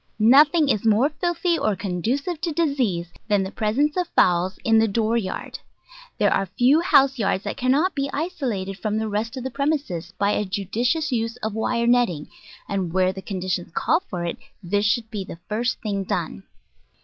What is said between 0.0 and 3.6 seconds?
Nothing is more filthy or conducive to disease than the